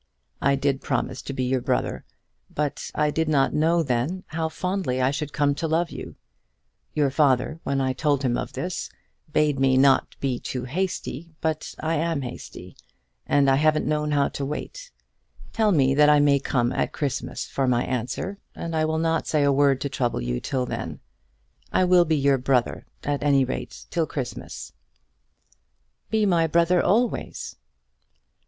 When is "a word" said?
19.43-19.79